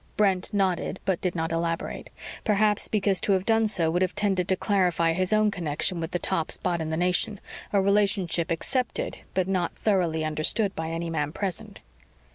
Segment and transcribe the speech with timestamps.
[0.17, 2.09] Brent nodded but did not elaborate,
[2.43, 6.09] perhaps because to have done so would have tended to clarify his own connection with
[6.09, 7.39] the top spot in the nation;
[7.71, 11.81] a relationship accepted but not thoroughly understood by any man present.